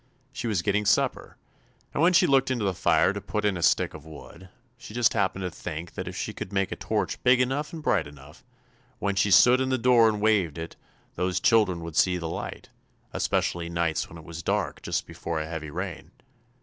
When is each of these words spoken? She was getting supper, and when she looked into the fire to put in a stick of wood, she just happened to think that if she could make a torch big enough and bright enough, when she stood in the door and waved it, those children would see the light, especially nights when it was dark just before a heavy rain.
She 0.33 0.47
was 0.47 0.63
getting 0.63 0.87
supper, 0.87 1.37
and 1.93 2.01
when 2.01 2.13
she 2.13 2.25
looked 2.25 2.49
into 2.49 2.65
the 2.65 2.73
fire 2.73 3.13
to 3.13 3.21
put 3.21 3.45
in 3.45 3.55
a 3.55 3.61
stick 3.61 3.93
of 3.93 4.03
wood, 4.03 4.49
she 4.75 4.95
just 4.95 5.13
happened 5.13 5.43
to 5.43 5.51
think 5.51 5.93
that 5.93 6.07
if 6.07 6.15
she 6.17 6.33
could 6.33 6.51
make 6.51 6.71
a 6.71 6.75
torch 6.75 7.21
big 7.21 7.39
enough 7.39 7.71
and 7.71 7.83
bright 7.83 8.07
enough, 8.07 8.43
when 8.97 9.13
she 9.13 9.29
stood 9.29 9.61
in 9.61 9.69
the 9.69 9.77
door 9.77 10.09
and 10.09 10.19
waved 10.19 10.57
it, 10.57 10.75
those 11.13 11.39
children 11.39 11.81
would 11.81 11.95
see 11.95 12.17
the 12.17 12.27
light, 12.27 12.69
especially 13.13 13.69
nights 13.69 14.09
when 14.09 14.17
it 14.17 14.23
was 14.25 14.41
dark 14.41 14.81
just 14.81 15.05
before 15.05 15.39
a 15.39 15.45
heavy 15.45 15.69
rain. 15.69 16.09